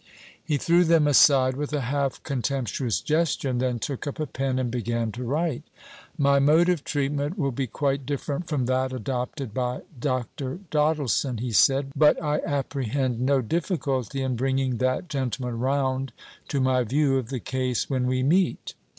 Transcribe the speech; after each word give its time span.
He 0.43 0.57
threw 0.57 0.83
them 0.83 1.05
aside 1.05 1.55
with 1.55 1.71
a 1.73 1.81
half 1.81 2.23
contemptuous 2.23 3.01
gesture, 3.01 3.51
and 3.51 3.61
then 3.61 3.77
took 3.77 4.07
up 4.07 4.19
a 4.19 4.25
pen 4.25 4.57
and 4.57 4.71
began 4.71 5.11
to 5.11 5.23
write. 5.23 5.61
"My 6.17 6.39
mode 6.39 6.69
of 6.69 6.83
treatment 6.83 7.37
will 7.37 7.51
be 7.51 7.67
quite 7.67 8.03
different 8.03 8.47
from 8.47 8.65
that 8.65 8.91
adopted 8.93 9.53
by 9.53 9.81
Dr. 9.99 10.57
Doddleson," 10.71 11.37
he 11.37 11.51
said; 11.51 11.91
"but 11.95 12.19
I 12.19 12.39
apprehend 12.43 13.19
no 13.21 13.41
difficulty 13.43 14.23
in 14.23 14.35
bringing 14.35 14.77
that 14.79 15.07
gentleman 15.07 15.59
round 15.59 16.13
to 16.47 16.59
my 16.59 16.83
view 16.83 17.19
of 17.19 17.29
the 17.29 17.39
case 17.39 17.87
when 17.87 18.07
we 18.07 18.23
meet." 18.23 18.73